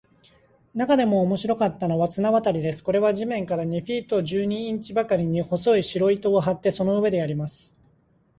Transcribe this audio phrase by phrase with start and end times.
[0.73, 2.83] なかでも面白かったのは、綱渡りです。
[2.83, 7.75] これは地面から二フィート十二インチばかりに、細い白糸を張って、その上でやります。